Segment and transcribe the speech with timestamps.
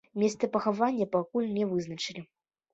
[0.21, 2.29] Месца пахавання пакуль не вызначылі.